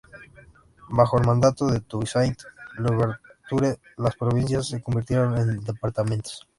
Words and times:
Bajo 0.89 1.19
el 1.19 1.27
mandato 1.27 1.67
de 1.67 1.81
Toussaint 1.81 2.35
Louverture, 2.77 3.77
las 3.97 4.15
provincias 4.15 4.69
se 4.69 4.81
convirtieron 4.81 5.37
en 5.37 5.63
departamentos. 5.63 6.47